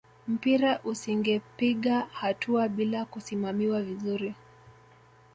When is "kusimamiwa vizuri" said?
3.05-4.35